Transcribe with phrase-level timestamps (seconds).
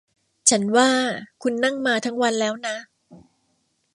[0.49, 0.89] ฉันว่า
[1.41, 2.75] คุณนั่งมาทั้งวันแล้วนะ